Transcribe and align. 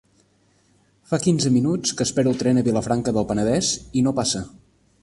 Fa 1.11 1.19
quinze 1.25 1.51
minuts 1.57 1.93
que 1.99 2.09
espero 2.09 2.33
el 2.35 2.41
tren 2.41 2.61
a 2.63 2.65
Vilafranca 2.71 3.15
del 3.21 3.31
Penedès 3.35 3.73
i 4.03 4.07
no 4.09 4.17
passa. 4.25 4.45